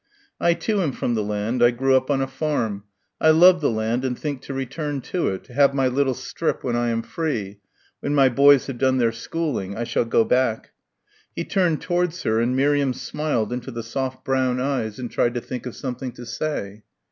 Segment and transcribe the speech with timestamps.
[0.39, 1.61] "I, too, am from the land.
[1.61, 2.85] I grew up on a farm.
[3.19, 6.63] I love the land and think to return to it to have my little strip
[6.63, 7.59] when I am free
[7.99, 9.77] when my boys have done their schooling.
[9.77, 10.71] I shall go back."
[11.35, 15.39] He turned towards her and Miriam smiled into the soft brown eyes and tried to
[15.39, 16.81] think of something to say.